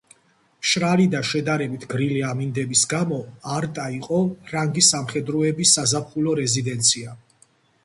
მშრალი 0.61 1.03
და 1.15 1.19
შედარებით 1.31 1.85
გრილი 1.91 2.17
ამინდების 2.29 2.81
გამო 2.95 3.21
არტა 3.57 3.87
იყო 3.99 4.19
ფრანგი 4.49 4.87
სამხედროების 4.89 5.77
საზაფხულო 5.79 6.37
რეზიდენცია. 6.43 7.17